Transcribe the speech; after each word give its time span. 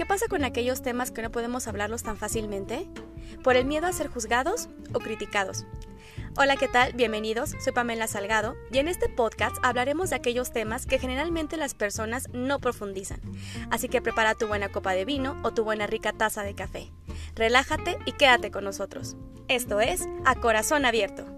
¿Qué 0.00 0.06
pasa 0.06 0.28
con 0.28 0.44
aquellos 0.44 0.80
temas 0.80 1.10
que 1.10 1.20
no 1.20 1.30
podemos 1.30 1.68
hablarlos 1.68 2.02
tan 2.02 2.16
fácilmente? 2.16 2.88
¿Por 3.44 3.56
el 3.56 3.66
miedo 3.66 3.86
a 3.86 3.92
ser 3.92 4.08
juzgados 4.08 4.70
o 4.94 4.98
criticados? 4.98 5.66
Hola, 6.38 6.56
¿qué 6.56 6.68
tal? 6.68 6.94
Bienvenidos, 6.94 7.54
soy 7.62 7.74
Pamela 7.74 8.06
Salgado 8.06 8.56
y 8.72 8.78
en 8.78 8.88
este 8.88 9.10
podcast 9.10 9.56
hablaremos 9.62 10.08
de 10.08 10.16
aquellos 10.16 10.52
temas 10.52 10.86
que 10.86 10.98
generalmente 10.98 11.58
las 11.58 11.74
personas 11.74 12.30
no 12.32 12.60
profundizan. 12.60 13.20
Así 13.70 13.90
que 13.90 14.00
prepara 14.00 14.34
tu 14.34 14.46
buena 14.46 14.70
copa 14.70 14.92
de 14.94 15.04
vino 15.04 15.38
o 15.42 15.52
tu 15.52 15.64
buena 15.64 15.86
rica 15.86 16.14
taza 16.14 16.44
de 16.44 16.54
café. 16.54 16.90
Relájate 17.34 17.98
y 18.06 18.12
quédate 18.12 18.50
con 18.50 18.64
nosotros. 18.64 19.18
Esto 19.48 19.82
es 19.82 20.08
A 20.24 20.34
Corazón 20.36 20.86
Abierto. 20.86 21.29